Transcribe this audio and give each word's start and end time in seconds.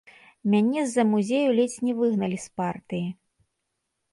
Мяне 0.53 0.85
з-за 0.85 1.03
музею 1.11 1.49
ледзь 1.59 1.77
не 1.89 1.93
выгналі 1.99 2.37
з 2.47 2.59
партыі. 2.63 3.03